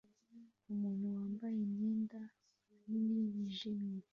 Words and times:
Umuntu 0.71 1.05
wambaye 1.15 1.57
imyenda 1.67 2.19
nini 2.89 3.19
yijimye 3.33 4.01